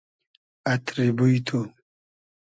[0.73, 1.59] اتری بوی تو